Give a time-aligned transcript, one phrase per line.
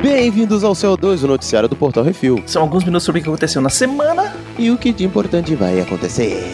[0.00, 2.42] Bem-vindos ao CO2, o noticiário do Portal Refil.
[2.46, 4.34] São alguns minutos sobre o que aconteceu na semana.
[4.58, 6.44] E o que de importante vai acontecer.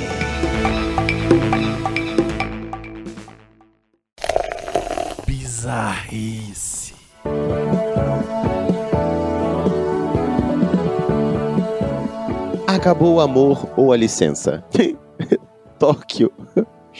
[5.26, 6.94] Bizarrice.
[12.66, 14.64] Acabou o amor ou a licença?
[15.78, 16.32] Tóquio.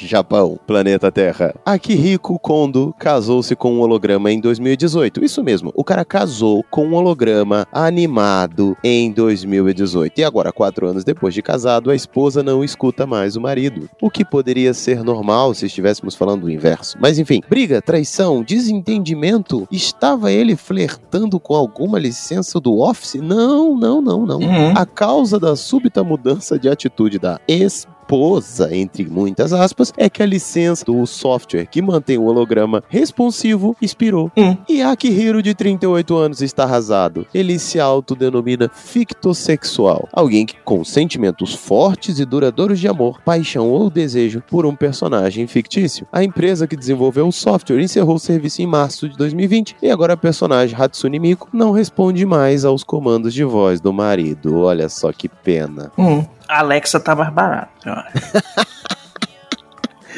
[0.07, 1.55] Japão, planeta Terra.
[1.64, 5.25] Akihiko Kondo casou-se com um holograma em 2018.
[5.25, 10.21] Isso mesmo, o cara casou com um holograma animado em 2018.
[10.21, 13.89] E agora, quatro anos depois de casado, a esposa não escuta mais o marido.
[14.00, 16.96] O que poderia ser normal se estivéssemos falando o inverso.
[17.00, 19.67] Mas enfim, briga, traição, desentendimento.
[19.71, 23.14] Estava ele flertando com alguma licença do Office?
[23.14, 24.39] Não, não, não, não.
[24.39, 24.72] Uhum.
[24.77, 30.21] A causa da súbita mudança de atitude da esposa esposa, entre muitas aspas, é que
[30.21, 34.33] a licença do software que mantém o holograma responsivo expirou.
[34.36, 34.56] Hum.
[34.69, 37.25] E Akihiro, de 38 anos, está arrasado.
[37.33, 40.08] Ele se autodenomina fictossexual.
[40.12, 45.47] Alguém que, com sentimentos fortes e duradouros de amor, paixão ou desejo por um personagem
[45.47, 46.05] fictício.
[46.12, 50.14] A empresa que desenvolveu o software encerrou o serviço em março de 2020 e agora
[50.14, 54.58] a personagem Hatsune Miku não responde mais aos comandos de voz do marido.
[54.58, 55.92] Olha só que pena.
[55.97, 56.24] Hum.
[56.50, 57.70] A Alexa tá mais barata.
[57.86, 58.10] eu acho.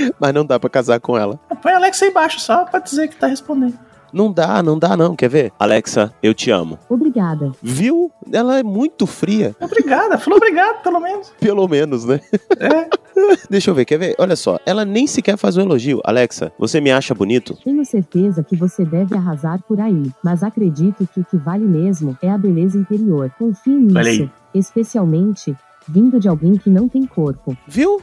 [0.19, 1.39] Mas não dá pra casar com ela.
[1.61, 3.79] Põe a Alexa aí embaixo só pra dizer que tá respondendo.
[4.11, 5.15] Não dá, não dá não.
[5.15, 5.53] Quer ver?
[5.59, 6.79] Alexa, eu te amo.
[6.89, 7.53] Obrigada.
[7.63, 8.11] Viu?
[8.33, 9.55] Ela é muito fria.
[9.61, 11.31] Obrigada, falou obrigado, pelo menos.
[11.39, 12.19] Pelo menos, né?
[12.59, 12.89] É.
[13.51, 14.15] Deixa eu ver, quer ver?
[14.19, 16.01] Olha só, ela nem sequer faz um elogio.
[16.03, 17.59] Alexa, você me acha bonito?
[17.63, 22.17] Tenho certeza que você deve arrasar por aí, mas acredito que o que vale mesmo
[22.23, 23.31] é a beleza interior.
[23.39, 25.55] Confie nisso, especialmente
[25.89, 27.57] vindo de alguém que não tem corpo.
[27.67, 28.01] Viu?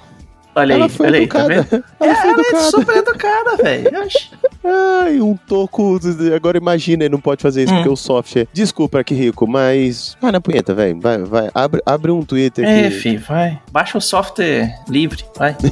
[0.55, 1.61] Olha ela aí, foi olha aí, tá educada.
[1.77, 1.83] vendo?
[1.99, 2.71] ela É, foi ela é educada.
[2.71, 3.89] super educada, velho.
[5.01, 5.99] Ai, um toco.
[6.35, 7.77] Agora imagina, ele não pode fazer isso Hum.
[7.77, 8.47] porque o software.
[8.51, 10.17] Desculpa que rico, mas.
[10.19, 10.99] Vai na punheta, velho.
[10.99, 11.49] Vai, vai.
[11.53, 12.97] Abre, abre um Twitter É, aqui.
[12.97, 13.61] fi, vai.
[13.71, 15.55] Baixa o software livre, vai.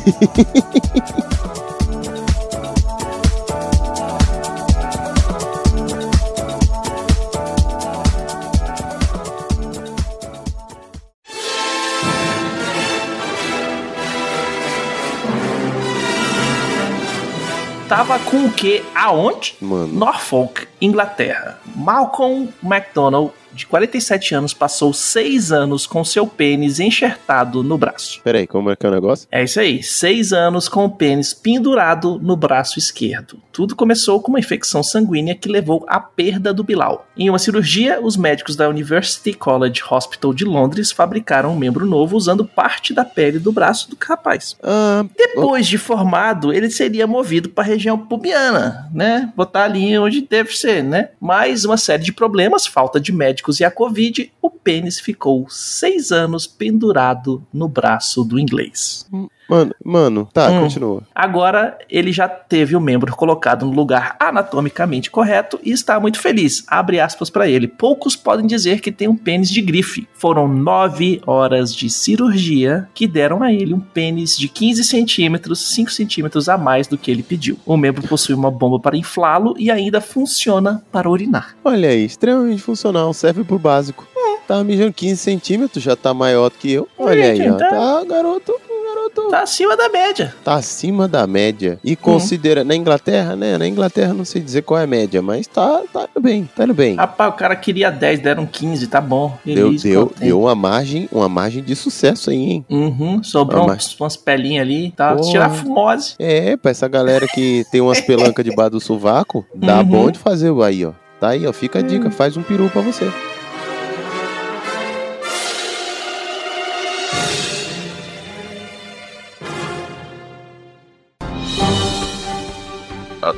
[18.26, 18.84] Com o quê?
[18.94, 19.56] Aonde?
[19.60, 19.88] Mano.
[19.88, 21.60] Norfolk, Inglaterra.
[21.76, 28.22] Malcolm MacDonald, de 47 anos, passou seis anos com seu pênis enxertado no braço.
[28.24, 29.28] Peraí, como é que é o negócio?
[29.32, 33.42] É isso aí, seis anos com o pênis pendurado no braço esquerdo.
[33.52, 37.08] Tudo começou com uma infecção sanguínea que levou à perda do Bilal.
[37.18, 42.16] Em uma cirurgia, os médicos da University College Hospital de Londres fabricaram um membro novo
[42.16, 44.56] usando parte da pele do braço do rapaz.
[44.62, 49.34] Ah, Depois de formado, ele seria movido para a região pubiana, né?
[49.36, 51.10] Botar ali onde deve ser, né?
[51.20, 53.12] Mais uma série de problemas, falta de
[53.60, 59.08] e a Covid, o pênis ficou seis anos pendurado no braço do inglês.
[59.50, 60.62] Mano, mano, tá, Hum.
[60.62, 61.04] continua.
[61.14, 66.64] Agora ele já teve o membro colocado no lugar anatomicamente correto e está muito feliz.
[66.68, 67.68] Abre aspas para ele.
[67.68, 70.08] Poucos podem dizer que tem um pênis de grife.
[70.14, 75.92] Foram nove horas de cirurgia que deram a ele um pênis de 15 centímetros, 5
[75.92, 77.58] centímetros a mais do que ele pediu.
[77.66, 81.56] O membro possui uma bomba para inflá-lo e ainda funciona para urinar.
[81.64, 84.08] Olha aí, extremamente funcional, serve pro básico.
[84.48, 86.88] Tá mijando 15 centímetros, já tá maior do que eu.
[86.98, 87.56] Olha aí, ó.
[87.56, 87.70] Tá.
[87.70, 88.54] Tá, garoto,
[88.86, 89.30] garoto.
[89.30, 90.34] Tá acima da média.
[90.44, 91.78] Tá acima da média.
[91.84, 92.64] E considera.
[92.64, 93.58] Na Inglaterra, né?
[93.58, 96.64] Na Inglaterra não sei dizer qual é a média, mas tá, tá indo bem, tá
[96.64, 96.96] indo bem.
[96.96, 99.38] Rapaz, o cara queria 10, deram 15, tá bom.
[99.44, 102.66] Deu, Feliz, deu, deu uma margem, uma margem de sucesso aí, hein?
[102.70, 105.14] Uhum, sobrou Ah, uns, umas pelinhas ali, tá?
[105.14, 105.30] Porra.
[105.30, 106.16] Tirar fumose.
[106.18, 109.84] É, pra essa galera que tem umas pelancas debaixo do sovaco, dá Uhum.
[109.86, 110.94] bom de fazer aí, ó.
[111.20, 111.52] Tá aí, ó.
[111.52, 113.12] Fica a dica, faz um peru pra você.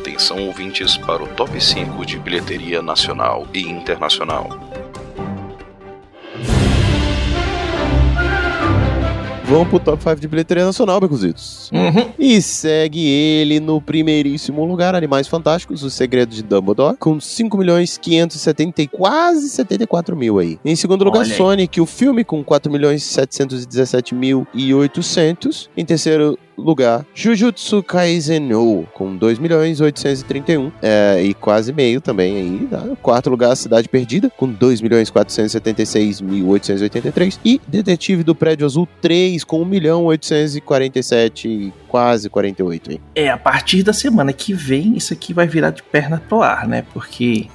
[0.09, 4.49] Atenção ouvintes para o top 5 de bilheteria nacional e internacional.
[9.43, 11.69] Vamos pro top 5 de bilheteria nacional, Becuzitos.
[11.71, 12.11] Uhum.
[12.17, 17.99] E segue ele no primeiríssimo lugar, Animais Fantásticos, Os Segredos de Dumbledore, com 5 milhões
[17.99, 20.59] 570 e quase 74 mil aí.
[20.65, 21.35] Em segundo lugar, Olha.
[21.35, 25.69] Sonic, o filme, com 4 milhões 717 mil e 800.
[25.77, 32.35] Em terceiro lugar, Jujutsu Kaisen No, com 2 milhões 831 é, e quase meio também
[32.35, 32.67] aí.
[32.69, 32.83] Tá?
[33.01, 37.39] Quarto lugar, Cidade Perdida, com 2 milhões 476 mil 883.
[37.43, 43.01] E Detetive do Prédio Azul 3, com 1 milhão 847 quase 48, hein?
[43.15, 46.67] É, a partir da semana que vem, isso aqui vai virar de perna pro ar,
[46.67, 46.85] né?
[46.93, 47.47] Porque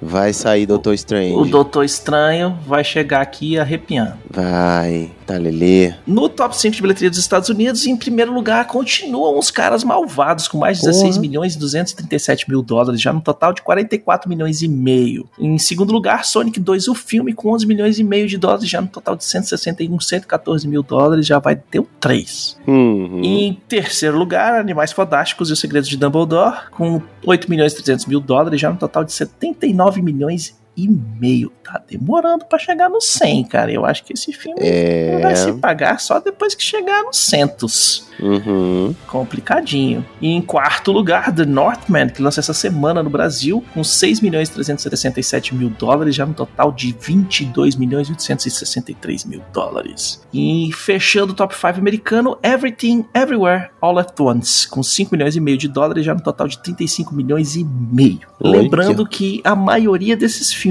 [0.00, 1.34] Vai sair Doutor Strange.
[1.34, 4.14] o Doutor Estranho vai chegar aqui arrepiando.
[4.30, 5.92] Vai, tá lelê.
[6.06, 10.48] No top 5 de bilheteria dos Estados Unidos, em primeiro lugar, continuam os caras malvados,
[10.48, 11.20] com mais de 16 Porra.
[11.20, 15.28] milhões e 237 mil dólares, já no total de 44 milhões e meio.
[15.38, 18.80] Em segundo lugar, Sonic 2, o filme, com 11 milhões e meio de dólares, já
[18.80, 22.56] no total de 161, 114 mil dólares, já vai ter o 3.
[22.66, 23.20] Uhum.
[23.22, 28.06] Em terceiro lugar, Animais Fantásticos e os Segredos de Dumbledore, com 8 milhões e 300
[28.06, 31.50] mil dólares, já no total de 79 milhões e meio.
[31.64, 33.72] Tá demorando pra chegar no 100, cara.
[33.72, 35.18] Eu acho que esse filme É.
[35.20, 38.06] vai se pagar só depois que chegar nos centos.
[38.20, 38.94] Uhum.
[39.06, 40.04] Complicadinho.
[40.20, 44.48] E em quarto lugar, The Northman, que lança essa semana no Brasil, com 6 milhões
[44.48, 50.22] e 367 mil dólares, já no total de 22 milhões e 863 mil dólares.
[50.32, 55.40] E fechando o top 5 americano, Everything Everywhere All at Once, com 5 milhões e
[55.40, 58.20] meio de dólares, já no total de 35 milhões e meio.
[58.40, 60.67] Lembrando que a maioria desses filmes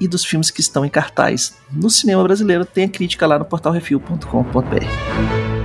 [0.00, 3.44] e dos filmes que estão em cartaz no cinema brasileiro tem a crítica lá no
[3.44, 5.60] portalrefil.com.br.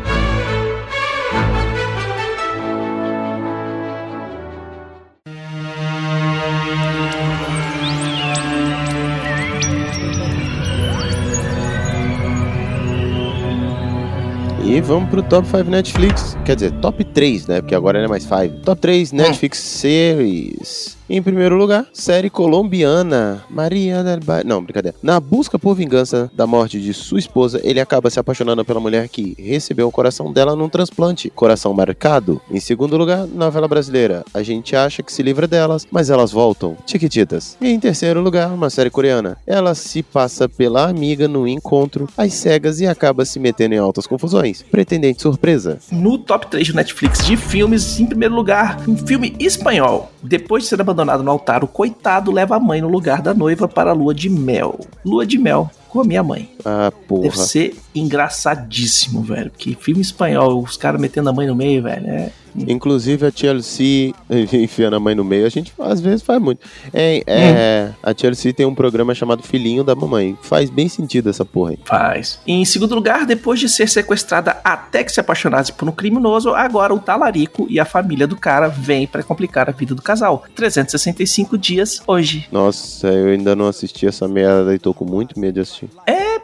[14.67, 16.37] E vamos pro top 5 Netflix.
[16.43, 17.61] Quer dizer, top 3, né?
[17.61, 18.61] Porque agora não é mais 5.
[18.65, 20.97] Top 3 Netflix Series.
[21.07, 24.43] Em primeiro lugar, série colombiana Maria del Ba...
[24.43, 24.97] Não, brincadeira.
[25.03, 29.07] Na busca por vingança da morte de sua esposa, ele acaba se apaixonando pela mulher
[29.07, 31.29] que recebeu o coração dela num transplante.
[31.29, 32.41] Coração marcado.
[32.49, 34.25] Em segundo lugar, novela brasileira.
[34.33, 36.75] A gente acha que se livra delas, mas elas voltam.
[36.87, 37.55] Chiquititas.
[37.61, 39.37] E em terceiro lugar, uma série coreana.
[39.45, 44.07] Ela se passa pela amiga no encontro, às cegas e acaba se metendo em altas
[44.07, 44.63] confusões.
[44.63, 45.77] Pretendente surpresa.
[45.91, 50.11] No top 3 do Netflix de filmes, em primeiro lugar, um filme espanhol.
[50.27, 53.67] Depois de ser abandonado no altar, o coitado leva a mãe no lugar da noiva
[53.67, 54.79] para a lua de mel.
[55.05, 56.49] Lua de mel com a minha mãe.
[56.65, 57.23] Ah, porra.
[57.23, 59.49] Deve ser engraçadíssimo, velho.
[59.49, 62.07] Porque filme espanhol, os caras metendo a mãe no meio, velho.
[62.07, 62.31] É...
[62.67, 64.13] Inclusive a Chelsea
[64.53, 66.65] enfiando a mãe no meio, a gente às vezes faz muito.
[66.93, 70.37] É, é, A Chelsea tem um programa chamado Filhinho da Mamãe.
[70.41, 71.79] Faz bem sentido essa porra aí.
[71.83, 72.39] Faz.
[72.47, 76.93] Em segundo lugar, depois de ser sequestrada até que se apaixonasse por um criminoso, agora
[76.93, 80.45] o talarico e a família do cara vêm pra complicar a vida do casal.
[80.55, 82.47] 365 dias hoje.
[82.51, 85.89] Nossa, eu ainda não assisti essa merda e tô com muito medo de assistir.
[86.07, 86.39] É,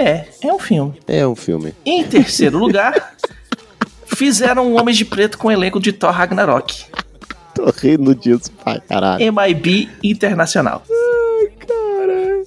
[0.00, 0.94] é, é um filme.
[1.06, 1.74] É um filme.
[1.84, 3.14] Em terceiro lugar,
[4.06, 6.84] fizeram um Homem de Preto com o elenco de Thor Ragnarok.
[7.54, 9.32] Tô rindo disso pra caralho.
[9.32, 10.82] MIB Internacional.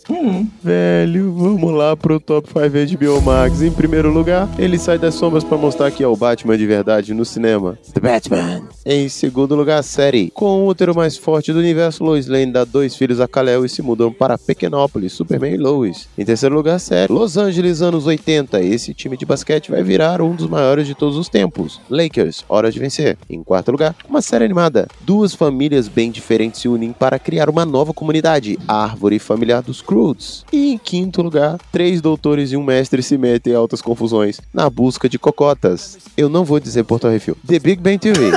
[0.09, 3.61] Hum, velho, vamos lá pro top 5 de Biomax.
[3.61, 7.13] Em primeiro lugar, ele sai das sombras pra mostrar que é o Batman de verdade
[7.13, 7.77] no cinema.
[7.94, 8.67] The Batman.
[8.85, 10.29] Em segundo lugar, a série.
[10.31, 13.69] Com o útero mais forte do universo, Lois Lane dá dois filhos a Kal-El e
[13.69, 16.09] se mudam para Pequenópolis, Superman e Lois.
[16.17, 17.11] Em terceiro lugar, a série.
[17.11, 18.61] Los Angeles, anos 80.
[18.61, 21.79] Esse time de basquete vai virar um dos maiores de todos os tempos.
[21.89, 23.17] Lakers, hora de vencer.
[23.29, 24.88] Em quarto lugar, uma série animada.
[25.01, 29.81] Duas famílias bem diferentes se unem para criar uma nova comunidade, a Árvore Familiar dos
[29.94, 30.44] Croods.
[30.51, 34.68] E em quinto lugar, três doutores e um mestre se metem em altas confusões na
[34.68, 36.00] busca de cocotas.
[36.18, 37.38] Eu não vou dizer Porto Refil.
[37.45, 38.36] The Big Bang Theory.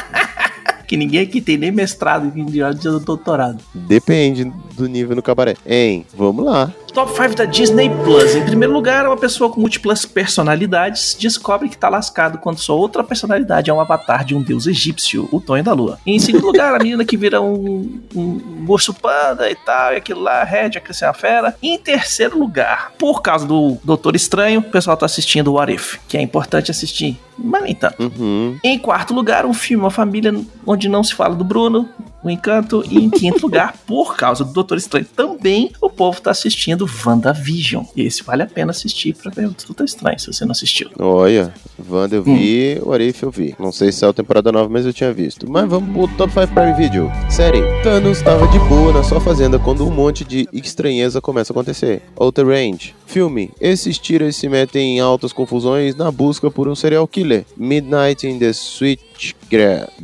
[0.86, 2.60] que ninguém aqui tem nem mestrado em de
[3.04, 3.58] doutorado.
[3.74, 5.56] Depende do nível no cabaré.
[5.66, 6.72] Hein, vamos lá.
[6.96, 8.34] Top 5 da Disney Plus.
[8.34, 13.04] Em primeiro lugar, uma pessoa com múltiplas personalidades descobre que tá lascado quando sua outra
[13.04, 15.98] personalidade é um avatar de um deus egípcio, o Tonho da Lua.
[16.06, 20.22] Em segundo lugar, a menina que vira um, um urso panda e tal, e aquilo
[20.22, 21.54] lá, Red, a crescer uma fera.
[21.62, 25.98] E em terceiro lugar, por causa do Doutor Estranho, o pessoal tá assistindo What If,
[26.08, 28.02] que é importante assistir, mas nem tanto.
[28.02, 28.58] Uhum.
[28.64, 30.34] Em quarto lugar, um filme, uma família
[30.66, 31.86] onde não se fala do Bruno,
[32.28, 32.84] o Encanto.
[32.90, 37.84] E em quinto lugar, por causa do Doutor Estranho também, o povo tá assistindo WandaVision.
[37.94, 40.90] E esse vale a pena assistir pra ver o Doutor Estranho, se você não assistiu.
[40.98, 41.52] Olha,
[41.88, 43.54] Wanda eu vi, o Arif eu vi.
[43.58, 45.50] Não sei se é a temporada nova, mas eu tinha visto.
[45.50, 47.10] Mas vamos pro Top 5 Prime Video.
[47.30, 47.62] Série.
[47.82, 52.02] Thanos estava de boa na sua fazenda quando um monte de estranheza começa a acontecer.
[52.16, 52.94] Outer Range.
[53.06, 53.50] Filme.
[53.60, 57.44] Esses tiras se metem em altas confusões na busca por um serial killer.
[57.56, 59.96] Midnight in the Switchgrass.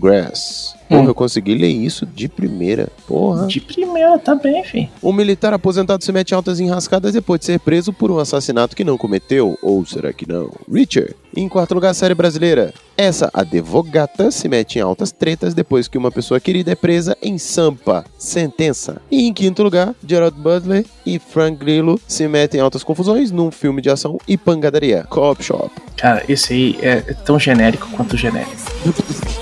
[0.92, 1.08] Porra, Hum.
[1.08, 2.88] eu consegui ler isso de primeira.
[3.06, 3.46] Porra.
[3.46, 4.88] De primeira também, filho.
[5.02, 8.76] Um militar aposentado se mete em altas enrascadas depois de ser preso por um assassinato
[8.76, 9.58] que não cometeu.
[9.62, 10.50] Ou será que não?
[10.70, 11.14] Richard.
[11.34, 12.74] Em quarto lugar, série brasileira.
[12.96, 17.38] Essa advogata se mete em altas tretas depois que uma pessoa querida é presa em
[17.38, 18.04] Sampa.
[18.18, 19.00] Sentença.
[19.10, 23.50] E em quinto lugar, Gerard Butler e Frank Grillo se metem em altas confusões num
[23.50, 25.04] filme de ação e pancadaria.
[25.08, 25.70] Cop Shop.
[25.96, 28.52] Cara, esse aí é tão genérico quanto genérico.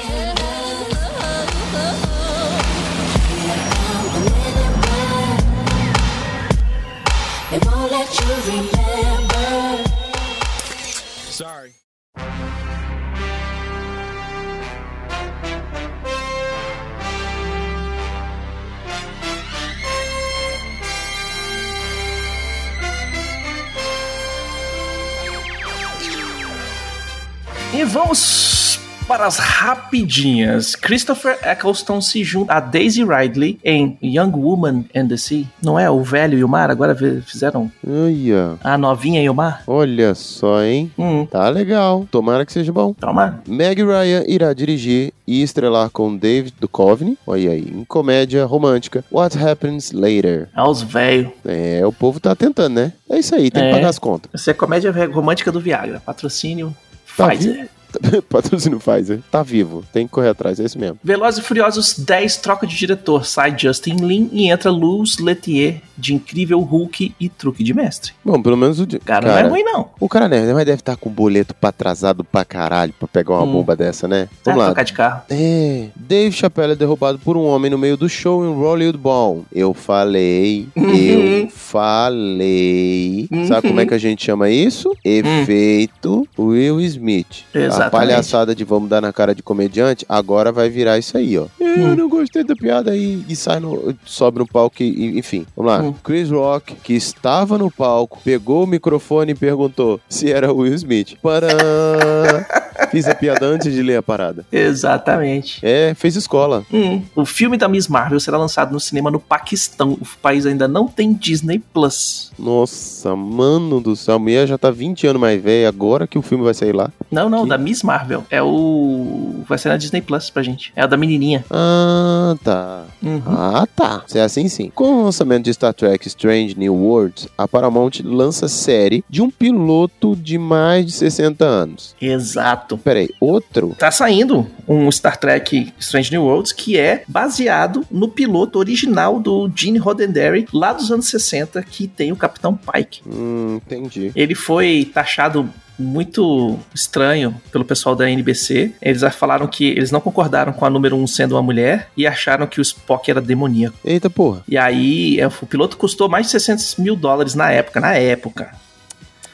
[27.72, 30.76] E vamos para as rapidinhas.
[30.76, 35.44] Christopher Eccleston se junta a Daisy Ridley em Young Woman and the Sea.
[35.62, 36.70] Não é o velho e o mar?
[36.70, 39.62] Agora fizeram Olha, a novinha e o mar?
[39.66, 40.92] olha só, hein?
[40.98, 42.06] Hum, Tá legal.
[42.10, 42.92] Tomara que seja bom.
[42.92, 43.42] toma.
[43.48, 49.36] Meg Ryan irá dirigir e estrelar com David Duchovny, olha aí, em comédia romântica What
[49.38, 50.48] Happens Later.
[50.56, 51.32] É os velhos.
[51.44, 52.92] É, o povo tá tentando, né?
[53.08, 53.66] É isso aí, tem É.
[53.68, 54.30] que pagar as contas.
[54.34, 56.00] Essa é comédia romântica do Viagra.
[56.04, 56.74] Patrocínio
[57.16, 57.68] Tá Pfizer.
[58.28, 59.20] Patrocínio Pfizer.
[59.30, 60.98] Tá vivo, tem que correr atrás, é isso mesmo.
[61.02, 63.26] Velozes e Furiosos 10 troca de diretor.
[63.26, 68.12] Sai Justin Lin e entra Luz Letier de Incrível Hulk e Truque de Mestre.
[68.24, 68.98] Bom, pelo menos o de...
[68.98, 69.88] Cara, não é ruim não.
[70.00, 73.34] O cara né, mas deve estar com o boleto pra atrasado pra caralho pra pegar
[73.34, 73.52] uma Hum.
[73.52, 74.22] bomba dessa, né?
[74.22, 74.66] É, Vamos lá.
[74.66, 75.22] trocar de carro.
[75.30, 79.44] É, Dave Chappelle é derrubado por um homem no meio do show em Hollywood Bowl.
[79.52, 80.94] Eu falei, Uhum.
[80.94, 83.28] eu falei.
[83.46, 84.94] Sabe como é que a gente chama isso?
[85.04, 87.44] Efeito Will Smith.
[87.54, 87.62] A Hum.
[87.62, 87.90] Exatamente.
[87.90, 91.46] palhaçada de vamos dar na cara de comediante, agora vai virar isso aí, ó.
[91.60, 91.94] Eu Hum.
[91.96, 95.46] não gostei da piada e, e sai no, sobe no palco e- enfim.
[95.56, 95.89] Vamos lá.
[95.92, 101.16] Chris Rock, que estava no palco, pegou o microfone e perguntou se era Will Smith.
[101.22, 101.48] Para
[102.90, 104.44] Fiz a piada antes de ler a parada.
[104.50, 105.60] Exatamente.
[105.62, 106.64] É, fez escola.
[106.72, 109.92] Hum, o filme da Miss Marvel será lançado no cinema no Paquistão.
[109.92, 112.32] O país ainda não tem Disney Plus.
[112.38, 116.22] Nossa, mano do céu, a mulher já tá 20 anos mais velha, agora que o
[116.22, 116.90] filme vai sair lá.
[117.10, 117.48] Não, não, Que?
[117.48, 118.24] da Miss Marvel.
[118.30, 119.42] É o.
[119.48, 120.72] Vai ser na Disney Plus pra gente.
[120.76, 121.44] É a da menininha.
[121.50, 122.84] Ah, tá.
[123.02, 123.22] Uhum.
[123.26, 124.02] Ah, tá.
[124.06, 124.70] Se é assim, sim.
[124.74, 129.30] Com o lançamento de Star Trek Strange New Worlds, a Paramount lança série de um
[129.30, 131.94] piloto de mais de 60 anos.
[132.00, 132.78] Exato.
[132.78, 133.74] Peraí, outro?
[133.78, 139.50] Tá saindo um Star Trek Strange New Worlds que é baseado no piloto original do
[139.54, 143.02] Gene Roddenberry lá dos anos 60 que tem o Capitão Pike.
[143.06, 144.12] Hum, entendi.
[144.14, 145.48] Ele foi taxado
[145.80, 148.72] muito estranho pelo pessoal da NBC.
[148.80, 152.46] Eles falaram que eles não concordaram com a número 1 sendo uma mulher e acharam
[152.46, 153.76] que o Spock era demoníaco.
[153.84, 154.42] Eita porra.
[154.46, 158.50] E aí, é, o piloto custou mais de 600 mil dólares na época, na época,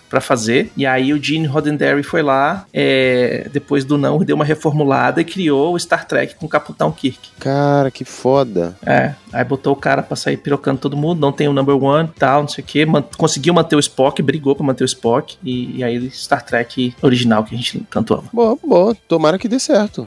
[0.08, 0.70] pra fazer.
[0.76, 5.24] E aí o Gene Roddenberry foi lá, é, depois do não, deu uma reformulada e
[5.24, 7.30] criou o Star Trek com o Capitão Kirk.
[7.38, 8.76] Cara, que foda.
[8.84, 12.10] É, aí botou o cara pra sair pirocando todo mundo, não tem o number one,
[12.18, 12.86] tal, não sei o que,
[13.16, 17.44] conseguiu manter o Spock, brigou pra manter o Spock, e, e aí Star Trek original
[17.44, 18.24] que a gente tanto ama.
[18.32, 18.96] Boa, boa.
[19.08, 20.06] Tomara que dê certo.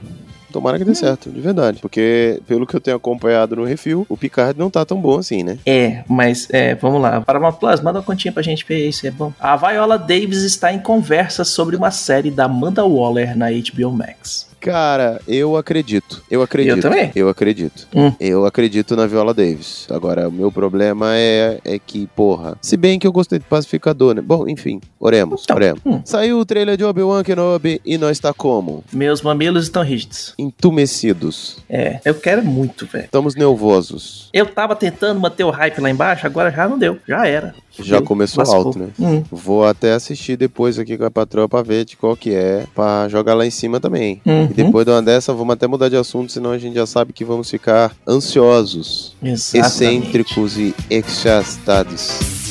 [0.52, 1.80] Tomara que dê certo, de verdade.
[1.80, 5.42] Porque, pelo que eu tenho acompanhado no refil, o Picard não tá tão bom assim,
[5.42, 5.58] né?
[5.64, 7.20] É, mas é, vamos lá.
[7.20, 9.32] Paramount Plus, manda uma continha pra gente ver isso, é bom.
[9.38, 14.49] A Viola Davis está em conversa sobre uma série da Amanda Waller na HBO Max.
[14.60, 16.22] Cara, eu acredito.
[16.30, 16.76] Eu acredito.
[16.76, 17.10] Eu também.
[17.14, 17.88] Eu acredito.
[17.94, 18.12] Hum.
[18.20, 19.86] Eu acredito na Viola Davis.
[19.90, 22.56] Agora, o meu problema é, é que, porra.
[22.60, 24.20] Se bem que eu gostei de Pacificador, né?
[24.20, 25.80] Bom, enfim, oremos, Então, oremos.
[25.84, 26.00] hum.
[26.04, 28.84] Saiu o trailer de Obi-Wan Kenobi e nós tá como?
[28.92, 30.34] Meus mamilos estão rígidos.
[30.38, 31.58] Entumecidos.
[31.68, 33.04] É, eu quero muito, velho.
[33.04, 34.28] Estamos nervosos.
[34.32, 36.98] Eu tava tentando manter o hype lá embaixo, agora já não deu.
[37.08, 37.54] Já era.
[37.78, 38.58] Já começou Lascou.
[38.66, 38.88] alto, né?
[38.98, 42.64] Hum, Vou até assistir depois aqui com a patroa pra ver de qual que é,
[42.74, 44.20] pra jogar lá em cima também.
[44.26, 44.49] uhum.
[44.50, 47.12] E depois de uma dessa, vamos até mudar de assunto, senão a gente já sabe
[47.12, 49.66] que vamos ficar ansiosos, Exatamente.
[49.66, 52.49] excêntricos e exastados.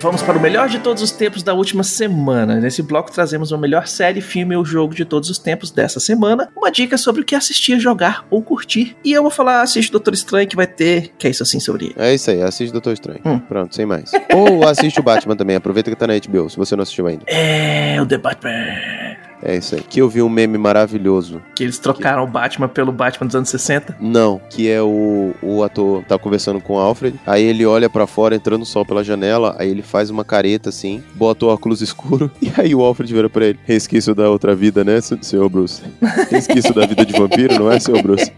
[0.00, 2.56] Vamos para o melhor de todos os tempos da última semana.
[2.56, 6.50] Nesse bloco trazemos o melhor série, filme ou jogo de todos os tempos dessa semana.
[6.56, 8.96] Uma dica sobre o que assistir, jogar ou curtir.
[9.02, 11.12] E eu vou falar, assiste Doutor Estranho, que vai ter.
[11.18, 11.94] Que é isso assim sobre ele.
[11.96, 13.20] É isso aí, assiste Doutor Estranho.
[13.24, 13.38] Hum.
[13.38, 14.12] Pronto, sem mais.
[14.32, 17.24] Ou assiste o Batman também, aproveita que tá na HBO, se você não assistiu ainda.
[17.26, 19.25] É o The Batman.
[19.42, 19.82] É isso aí.
[19.82, 21.42] Que eu vi um meme maravilhoso.
[21.54, 23.96] Que eles trocaram o Batman pelo Batman dos anos 60.
[24.00, 28.06] Não, que é o, o ator tá conversando com o Alfred, aí ele olha pra
[28.06, 31.82] fora, entrando o sol pela janela, aí ele faz uma careta assim, bota o óculos
[31.82, 33.58] escuro, e aí o Alfred vira pra ele.
[33.64, 35.82] Resquício da outra vida, né, sen- senhor Bruce?
[36.30, 38.32] Resquício da vida de vampiro, não é, senhor Bruce?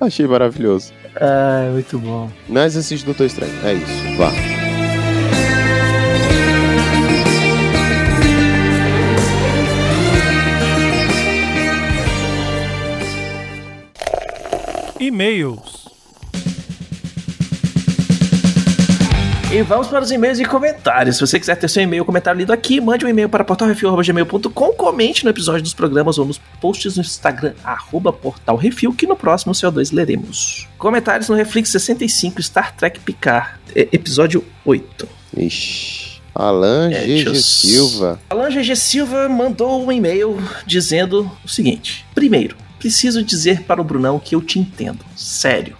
[0.00, 0.92] Achei maravilhoso.
[1.20, 2.30] Ah, muito bom.
[2.48, 3.52] Mas assiste Doutor Estranho.
[3.64, 4.16] É isso.
[4.16, 4.30] Vá.
[15.08, 15.88] E-mails.
[19.50, 21.16] E vamos para os e-mails e comentários.
[21.16, 24.72] Se você quiser ter seu e-mail ou comentário lido aqui, mande um e-mail para portalrefil.gmail.com,
[24.74, 29.54] comente no episódio dos programas ou nos posts no Instagram, arroba portalrefil, que no próximo
[29.54, 30.68] CO2 leremos.
[30.76, 35.08] Comentários no Reflex 65 Star Trek Picard, episódio 8.
[35.38, 36.20] Ixi.
[36.34, 38.20] Alan É, GG Silva.
[38.28, 40.36] Alan GG Silva mandou um e-mail
[40.66, 45.04] dizendo o seguinte: Primeiro, preciso dizer para o Brunão que eu te entendo.
[45.16, 45.76] Sério.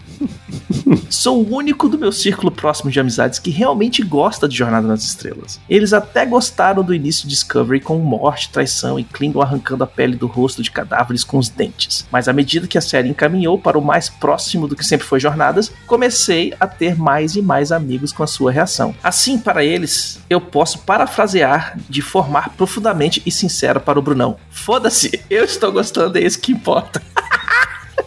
[1.10, 5.04] Sou o único do meu círculo próximo de amizades que realmente gosta de Jornada nas
[5.04, 5.60] Estrelas.
[5.68, 10.16] Eles até gostaram do início de Discovery com morte, traição e Klingon arrancando a pele
[10.16, 12.06] do rosto de cadáveres com os dentes.
[12.10, 15.20] Mas à medida que a série encaminhou para o mais próximo do que sempre foi
[15.20, 18.94] Jornadas, comecei a ter mais e mais amigos com a sua reação.
[19.02, 24.36] Assim, para eles, eu posso parafrasear de formar profundamente e sincero para o Brunão.
[24.50, 27.02] Foda-se, eu estou gostando, é isso que importa.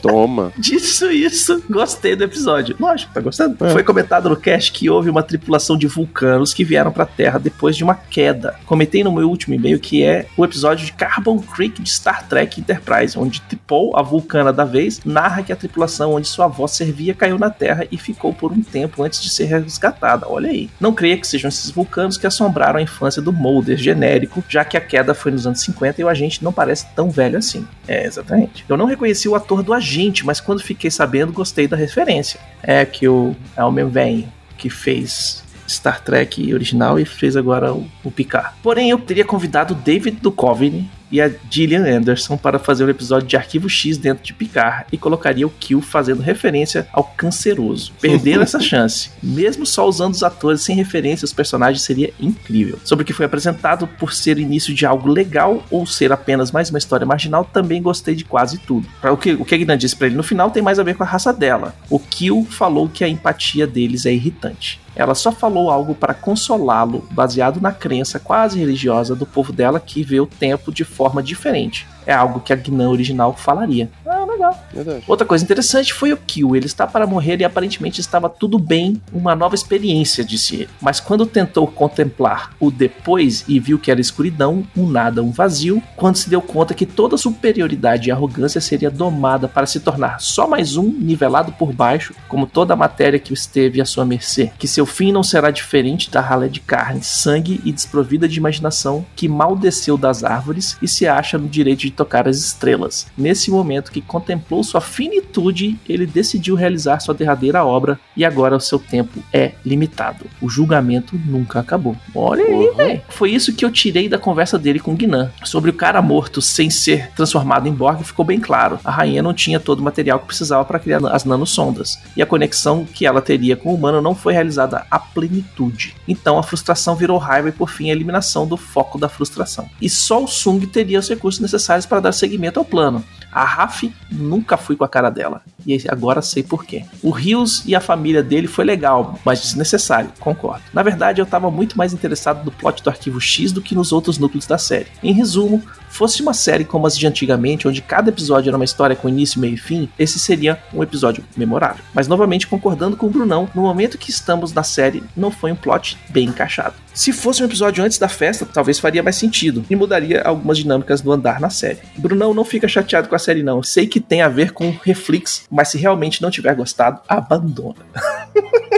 [0.02, 0.52] Toma.
[0.58, 2.76] Disso isso, gostei do episódio.
[2.80, 3.66] Lógico, tá gostando?
[3.66, 3.70] É.
[3.72, 7.76] Foi comentado no cast que houve uma tripulação de vulcanos que vieram pra Terra depois
[7.76, 8.56] de uma queda.
[8.66, 12.60] Comentei no meu último e-mail que é o episódio de Carbon Creek de Star Trek
[12.60, 17.14] Enterprise, onde Tipol, a vulcana da vez, narra que a tripulação onde sua avó servia
[17.14, 20.28] caiu na Terra e ficou por um tempo antes de ser resgatada.
[20.28, 20.70] Olha aí.
[20.80, 24.78] Não creia que sejam esses vulcanos que assombraram a infância do Mulder genérico, já que
[24.78, 27.66] a queda foi nos anos 50 e o agente não parece tão velho assim.
[27.88, 28.66] É, exatamente.
[28.68, 29.91] Eu não reconheci o ator do agente,
[30.26, 32.40] mas quando fiquei sabendo, gostei da referência.
[32.62, 37.88] É que o, é o velho que fez Star Trek original e fez agora o,
[38.04, 38.56] o Picard.
[38.62, 43.36] Porém, eu teria convidado David Duchovny e a Gillian Anderson para fazer um episódio de
[43.36, 47.92] Arquivo X dentro de Picard e colocaria o Kill fazendo referência ao canceroso.
[48.00, 49.10] Perderam essa chance.
[49.22, 52.80] Mesmo só usando os atores sem referência aos personagens seria incrível.
[52.84, 56.52] Sobre o que foi apresentado por ser o início de algo legal ou ser apenas
[56.52, 58.88] mais uma história marginal, também gostei de quase tudo.
[59.04, 61.06] O que, o Guinan disse pra ele no final tem mais a ver com a
[61.06, 61.76] raça dela.
[61.90, 64.80] O Kill falou que a empatia deles é irritante.
[64.96, 70.04] Ela só falou algo para consolá-lo, baseado na crença quase religiosa do povo dela que
[70.04, 71.88] vê o tempo de forma diferente.
[72.06, 73.90] É algo que a Guinan original falaria.
[74.06, 74.58] Ah, legal.
[74.74, 75.04] Verdade.
[75.08, 76.56] Outra coisa interessante foi o Kill.
[76.56, 80.70] Ele está para morrer e aparentemente estava tudo bem, uma nova experiência, disse ele.
[80.82, 85.82] Mas quando tentou contemplar o depois e viu que era escuridão, um nada, um vazio,
[85.96, 90.48] quando se deu conta que toda superioridade e arrogância seria domada para se tornar só
[90.48, 94.68] mais um nivelado por baixo, como toda a matéria que esteve à sua mercê, que
[94.68, 99.28] seu fim não será diferente da ralé de carne, sangue e desprovida de imaginação que
[99.28, 103.08] mal desceu das árvores e se acha no direito de tocar as estrelas.
[103.18, 108.60] Nesse momento que contemplou sua finitude, ele decidiu realizar sua derradeira obra e agora o
[108.60, 110.26] seu tempo é limitado.
[110.42, 111.96] O julgamento nunca acabou.
[112.16, 112.76] Olha aí, Uhum.
[112.76, 113.02] velho.
[113.10, 115.32] Foi isso que eu tirei da conversa dele com Guinan.
[115.44, 118.80] Sobre o cara morto sem ser transformado em Borg, ficou bem claro.
[118.84, 121.98] A rainha não tinha todo o material que precisava para criar as nanosondas.
[122.16, 125.96] E a conexão que ela teria com o humano não foi realizada à plenitude.
[126.08, 129.70] Então a frustração virou raiva e por fim a eliminação do foco da frustração.
[129.82, 133.04] E só o Sung teria os recursos necessários para dar seguimento ao plano.
[133.32, 135.42] A Raf nunca fui com a cara dela.
[135.66, 136.84] E agora sei por quê.
[137.02, 140.64] O Rios e a família dele foi legal, mas desnecessário, concordo.
[140.74, 143.92] Na verdade, eu estava muito mais interessado no plot do arquivo X do que nos
[143.92, 144.88] outros núcleos da série.
[145.02, 145.64] Em resumo,
[146.02, 149.40] fosse uma série como as de antigamente, onde cada episódio era uma história com início,
[149.40, 151.86] meio e fim, esse seria um episódio memorável.
[151.94, 155.56] Mas novamente concordando com o Brunão, no momento que estamos na série, não foi um
[155.56, 156.74] plot bem encaixado.
[156.92, 161.02] Se fosse um episódio antes da festa, talvez faria mais sentido e mudaria algumas dinâmicas
[161.02, 161.78] do andar na série.
[161.96, 163.62] Brunão não fica chateado com a série não.
[163.62, 167.86] Sei que tem a ver com Reflex, mas se realmente não tiver gostado, abandona.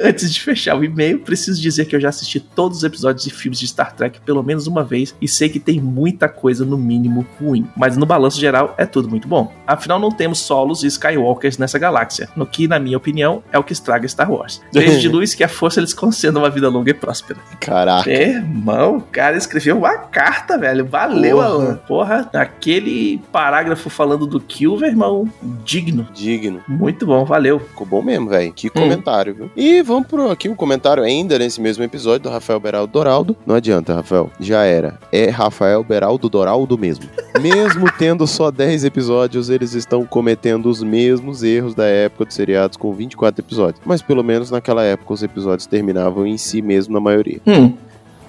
[0.00, 3.30] Antes de fechar o e-mail, preciso dizer que eu já assisti todos os episódios e
[3.30, 6.78] filmes de Star Trek pelo menos uma vez e sei que tem muita coisa, no
[6.78, 7.66] mínimo, ruim.
[7.76, 9.52] Mas no balanço geral, é tudo muito bom.
[9.66, 13.64] Afinal, não temos solos e Skywalkers nessa galáxia, no que, na minha opinião, é o
[13.64, 14.60] que estraga Star Wars.
[14.72, 17.40] Beijo de luz que a força eles concedam uma vida longa e próspera.
[17.60, 18.10] Caraca.
[18.10, 20.84] Irmão, o cara escreveu uma carta, velho.
[20.86, 21.48] Valeu, Porra.
[21.48, 21.80] Alan.
[21.88, 25.30] Porra, aquele parágrafo falando do Kilver, irmão,
[25.64, 26.06] digno.
[26.14, 26.62] Digno.
[26.68, 27.58] Muito bom, valeu.
[27.58, 28.50] Ficou bom mesmo, velho.
[28.50, 28.52] Hum.
[28.54, 29.50] Que comentário, viu?
[29.56, 33.36] E vamos pro aqui um comentário ainda nesse mesmo episódio do Rafael Beraldo Doraldo.
[33.46, 34.30] Não adianta, Rafael.
[34.38, 34.98] Já era.
[35.10, 37.06] É Rafael Beraldo Doraldo mesmo.
[37.40, 42.76] Mesmo tendo só 10 episódios, eles estão cometendo os mesmos erros da época dos seriados
[42.76, 43.80] com 24 episódios.
[43.84, 47.40] Mas pelo menos naquela época os episódios terminavam em si mesmo na maioria.
[47.46, 47.74] Hum.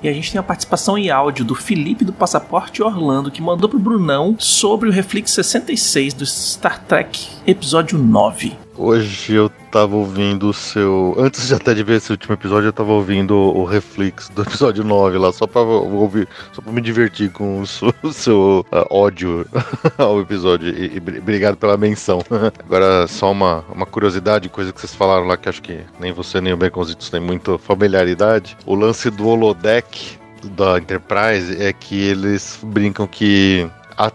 [0.04, 3.68] E a gente tem a participação em áudio do Felipe do Passaporte Orlando, que mandou
[3.68, 8.69] pro Brunão sobre o Reflex 66 do Star Trek, episódio 9.
[8.82, 11.14] Hoje eu tava ouvindo o seu.
[11.18, 14.86] Antes de até de ver esse último episódio, eu tava ouvindo o Reflex do episódio
[14.86, 18.88] 9 lá, só pra ouvir, só pra me divertir com o seu, o seu, ah,
[18.90, 19.46] ódio
[20.00, 20.70] ao episódio.
[20.70, 22.20] E, e bri- obrigado pela menção.
[22.66, 26.40] Agora, só uma, uma curiosidade, coisa que vocês falaram lá que acho que nem você
[26.40, 28.56] nem o Baconzitos têm muita familiaridade.
[28.66, 30.18] O lance do holodeck
[30.56, 34.12] da Enterprise é que eles brincam que a-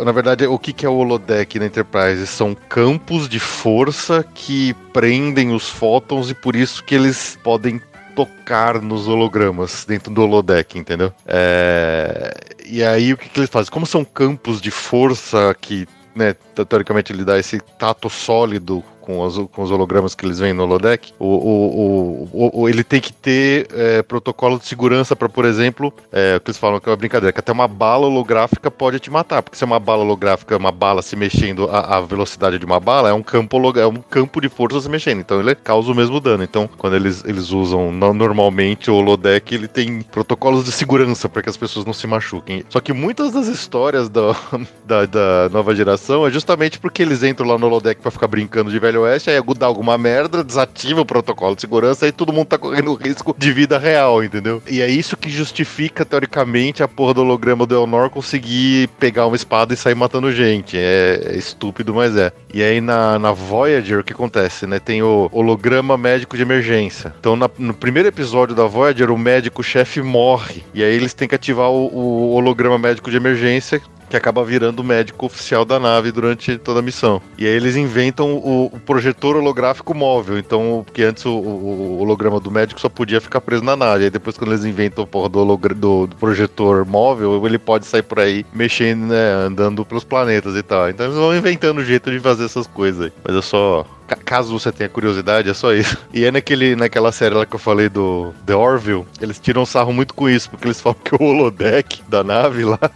[0.00, 2.26] a- na verdade, o que, que é o holodeck na Enterprise?
[2.26, 7.80] São campos de força que prendem os fótons e por isso que eles podem
[8.14, 11.12] tocar nos hologramas dentro do holodeck, entendeu?
[11.26, 12.34] É,
[12.66, 13.72] E aí o que, que eles fazem?
[13.72, 19.20] Como são campos de força que, né, te- teoricamente ele dá esse tato sólido com
[19.20, 23.00] os, com os hologramas que eles veem no holodeck, o, o, o, o- ele tem
[23.00, 26.88] que ter é, protocolo de segurança para, por exemplo, é, o que eles falam que
[26.88, 29.80] é uma brincadeira, que até uma bala holográfica pode te matar, porque se é uma
[29.80, 33.86] bala holográfica, uma bala se mexendo a, velocidade de uma bala, é um campo é
[33.86, 36.42] um campo de força se mexendo, então ele causa o mesmo dano.
[36.44, 41.42] Então, quando eles, eles usam no- normalmente o holodeck, ele tem protocolos de segurança para
[41.42, 42.64] que as pessoas não se machuquem.
[42.68, 44.34] Só que muitas das histórias da,
[44.86, 48.70] da, da nova geração é justamente porque eles entram lá no holodeck para ficar brincando
[48.70, 52.46] de Velho Oeste, aí dá alguma merda, desativa o protocolo de segurança, aí todo mundo
[52.46, 54.62] tá correndo risco de vida real, entendeu?
[54.68, 59.36] E é isso que justifica, teoricamente, a porra do holograma do Elnor conseguir pegar uma
[59.36, 60.76] espada e sair matando gente.
[60.76, 62.32] É, é estúpido, mas é.
[62.52, 64.78] E aí na, na Voyager, o que acontece, né?
[64.78, 67.14] Tem o holograma médico de emergência.
[67.18, 70.62] Então na- no primeiro episódio da Voyager, o médico-chefe morre.
[70.74, 73.80] E aí eles têm que ativar o, o holograma médico de emergência
[74.12, 77.22] que acaba virando o médico oficial da nave durante toda a missão.
[77.38, 80.36] E aí eles inventam o, o projetor holográfico móvel.
[80.38, 84.04] Então, porque antes o, o- holograma do médico só podia ficar preso na nave.
[84.04, 88.20] Aí depois, quando eles inventam porra do, do- do projetor móvel, ele pode sair por
[88.20, 89.32] aí mexendo, né?
[89.32, 90.90] Andando pelos planetas e tal.
[90.90, 93.12] Então eles vão inventando o jeito de fazer essas coisas aí.
[93.26, 93.86] Mas é só.
[94.16, 95.96] Ca- Caso você tenha curiosidade, é só isso.
[96.12, 99.92] E é naquele, naquela série lá que eu falei do The Orville, eles tiram sarro
[99.92, 102.78] muito com isso, porque eles falam que o holodeck da nave lá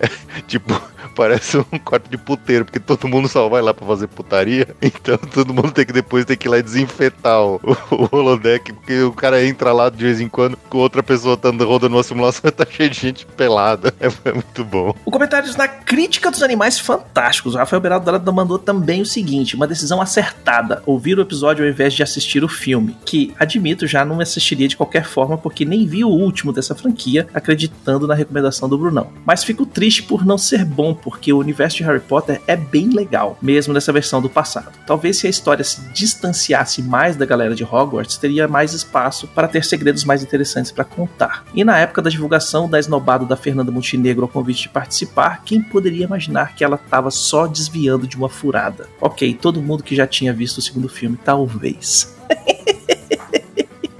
[0.00, 0.08] é,
[0.46, 0.80] tipo,
[1.16, 5.16] parece um quarto de puteiro, porque todo mundo só vai lá pra fazer putaria, então
[5.16, 9.02] todo mundo tem que depois ter que ir lá e desinfetar o, o holodeck, porque
[9.02, 12.42] o cara entra lá de vez em quando, com outra pessoa tá rodando uma simulação
[12.44, 13.94] e tá cheio de gente pelada.
[13.98, 14.94] É, é muito bom.
[15.04, 17.54] O comentários na crítica dos animais fantásticos.
[17.54, 21.70] O Rafael Beraldo Dorado mandou também o seguinte: uma decisão acertada, ouvir o episódio ao
[21.70, 22.96] invés de assistir o filme.
[23.04, 27.26] Que, admito, já não assistiria de qualquer forma, porque nem vi o último dessa franquia,
[27.32, 29.12] acreditando na recomendação do Brunão.
[29.24, 32.88] Mas fico triste por não ser bom, porque o universo de Harry Potter é bem
[32.88, 34.72] legal, mesmo nessa versão do passado.
[34.84, 39.46] Talvez se a história se distanciasse mais da galera de Hogwarts, teria mais espaço para
[39.46, 41.44] ter segredos mais interessantes para contar.
[41.54, 45.62] E na época da divulgação da esnobada da Fernanda Montenegro ao convite de participar, quem
[45.62, 48.88] poderia imaginar que ela estava só desviando de uma furada?
[49.00, 52.15] Ok, todo mundo que já tinha visto o segundo filme, talvez.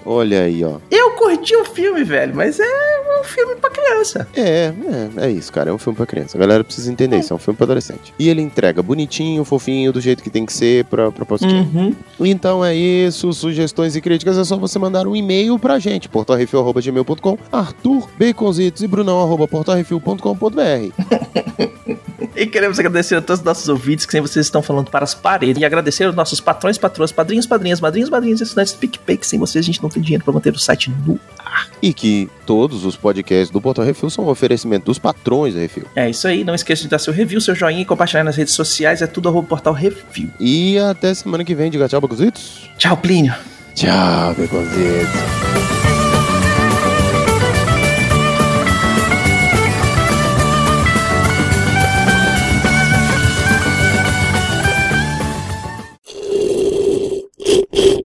[0.07, 0.77] Olha aí, ó.
[0.91, 2.65] Eu curti o filme, velho, mas é
[3.21, 4.29] um filme pra criança.
[4.35, 4.73] É,
[5.19, 5.71] é, é isso, cara.
[5.71, 6.39] É um filme pra criança.
[6.39, 7.33] A galera precisa entender isso.
[7.33, 8.15] É um filme pra adolescente.
[8.19, 11.47] E ele entrega bonitinho, fofinho, do jeito que tem que ser pra proposta.
[11.47, 11.95] Uhum.
[12.21, 13.33] Então é isso.
[13.33, 16.09] Sugestões e críticas é só você mandar um e-mail pra gente.
[16.09, 20.17] portalrefil.gmail.com Arthur, Baconzitos e Brunão, arroba portalrefil.com.br
[22.35, 25.15] E queremos agradecer a todos os nossos ouvintes que sem vocês estão falando para as
[25.15, 25.61] paredes.
[25.61, 29.27] E agradecer aos nossos patrões, patroas, padrinhos, padrinhas, madrinhos, madrinhos e estudantes do PicPay, que
[29.27, 31.19] sem vocês a gente não tem dinheiro para manter o site no
[31.83, 35.85] E que todos os podcasts do Portal Refil são um oferecimento dos patrões da Refil.
[35.95, 38.55] É isso aí, não esqueça de dar seu review, seu joinha e compartilhar nas redes
[38.55, 40.31] sociais, é tudo arroba portal review.
[40.41, 41.71] E até semana que vem.
[41.71, 42.71] Diga tchau, Baconzitos.
[42.79, 43.35] Tchau, Plínio.
[43.75, 45.96] Tchau, Baconzitos.